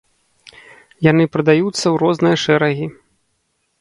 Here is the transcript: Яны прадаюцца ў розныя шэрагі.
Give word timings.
Яны 1.11 1.23
прадаюцца 1.35 1.83
ў 1.83 1.93
розныя 2.07 2.41
шэрагі. 2.45 2.87